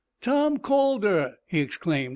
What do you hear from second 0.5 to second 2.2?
Calder!" he exclaimed.